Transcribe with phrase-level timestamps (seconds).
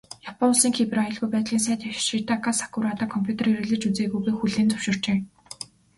[0.29, 5.17] Япон улсын Кибер аюулгүй байдлын сайд Ёшитака Сакурада компьютер хэрэглэж үзээгүйгээ хүлээн зөвшөөрчээ.